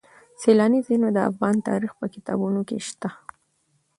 [0.41, 3.09] سیلاني ځایونه د افغان تاریخ په کتابونو کې شته.